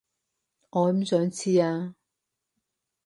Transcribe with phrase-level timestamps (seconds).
[0.71, 1.93] 我唔想遲啊